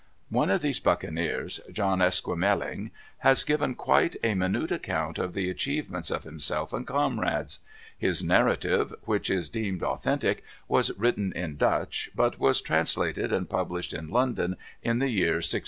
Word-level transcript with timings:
One 0.31 0.49
of 0.49 0.63
these 0.63 0.79
buccaneers, 0.79 1.59
John 1.71 1.99
Esquemeling, 2.01 2.89
has 3.19 3.43
given 3.43 3.75
quite 3.75 4.15
a 4.23 4.33
minute 4.33 4.71
account 4.71 5.19
of 5.19 5.35
the 5.35 5.47
achievements 5.47 6.09
of 6.09 6.23
himself 6.23 6.73
and 6.73 6.87
comrades. 6.87 7.59
His 7.99 8.23
narrative, 8.23 8.95
which 9.03 9.29
is 9.29 9.47
deemed 9.47 9.83
authentic, 9.83 10.43
was 10.67 10.89
written 10.97 11.31
in 11.33 11.55
Dutch, 11.55 12.09
but 12.15 12.39
was 12.39 12.61
translated 12.61 13.31
and 13.31 13.47
published 13.47 13.93
in 13.93 14.09
London 14.09 14.57
in 14.81 14.97
the 14.97 15.09
year 15.11 15.35
1684. 15.35 15.59